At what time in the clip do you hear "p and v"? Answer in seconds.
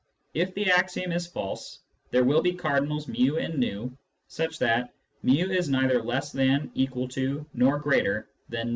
3.05-3.91